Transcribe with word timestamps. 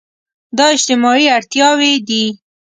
دا 0.57 0.65
اجتماعي 0.75 1.25
اړتياوې 1.37 1.93
دي. 2.07 2.25